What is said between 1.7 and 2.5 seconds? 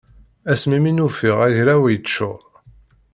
yeččur.